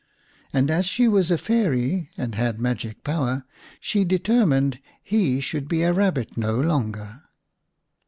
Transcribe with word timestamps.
And 0.51 0.71
as 0.71 0.87
she 0.87 1.07
was 1.07 1.29
a 1.29 1.37
Fairy 1.37 2.09
and 2.17 2.33
had 2.33 2.59
magic 2.59 3.03
power, 3.03 3.45
she 3.79 4.03
determined 4.03 4.79
he 5.03 5.39
should 5.39 5.67
be 5.67 5.83
a 5.83 5.93
Kabbit 5.93 6.35
no 6.35 6.59
longer. 6.59 7.21